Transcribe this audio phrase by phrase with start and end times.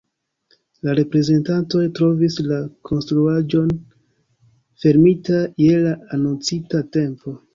[0.87, 2.57] La reprezentantoj trovis la
[2.89, 3.69] konstruaĵon
[4.85, 7.37] fermita je la anoncita tempo.